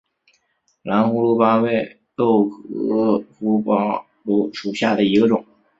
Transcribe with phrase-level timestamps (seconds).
[0.81, 4.03] 蓝胡卢巴为豆科胡卢巴
[4.51, 5.45] 属下的一个种。